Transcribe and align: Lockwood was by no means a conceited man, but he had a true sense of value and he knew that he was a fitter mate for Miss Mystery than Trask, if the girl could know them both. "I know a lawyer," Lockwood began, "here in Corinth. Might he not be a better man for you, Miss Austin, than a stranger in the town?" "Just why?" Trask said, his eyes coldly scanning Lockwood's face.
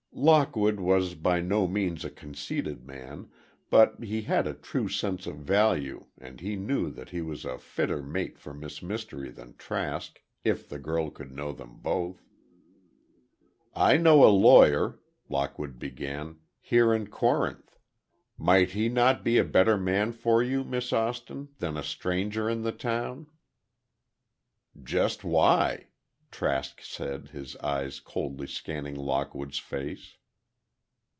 Lockwood 0.13 0.79
was 0.81 1.15
by 1.15 1.39
no 1.39 1.67
means 1.67 2.03
a 2.03 2.09
conceited 2.09 2.85
man, 2.85 3.29
but 3.69 4.03
he 4.03 4.23
had 4.23 4.45
a 4.45 4.53
true 4.53 4.89
sense 4.89 5.25
of 5.25 5.37
value 5.37 6.05
and 6.17 6.41
he 6.41 6.57
knew 6.57 6.91
that 6.91 7.09
he 7.09 7.21
was 7.21 7.45
a 7.45 7.57
fitter 7.57 8.03
mate 8.03 8.37
for 8.37 8.53
Miss 8.53 8.83
Mystery 8.83 9.31
than 9.31 9.55
Trask, 9.55 10.21
if 10.43 10.67
the 10.67 10.77
girl 10.79 11.09
could 11.11 11.31
know 11.31 11.53
them 11.53 11.77
both. 11.79 12.27
"I 13.73 13.95
know 13.97 14.23
a 14.25 14.29
lawyer," 14.29 14.99
Lockwood 15.29 15.79
began, 15.79 16.39
"here 16.59 16.93
in 16.93 17.07
Corinth. 17.07 17.79
Might 18.37 18.71
he 18.71 18.89
not 18.89 19.23
be 19.23 19.37
a 19.37 19.45
better 19.45 19.77
man 19.77 20.11
for 20.11 20.43
you, 20.43 20.65
Miss 20.65 20.91
Austin, 20.91 21.49
than 21.59 21.77
a 21.77 21.81
stranger 21.83 22.49
in 22.49 22.61
the 22.63 22.73
town?" 22.73 23.27
"Just 24.83 25.23
why?" 25.23 25.87
Trask 26.29 26.79
said, 26.81 27.31
his 27.31 27.57
eyes 27.57 27.99
coldly 27.99 28.47
scanning 28.47 28.95
Lockwood's 28.95 29.57
face. 29.59 30.15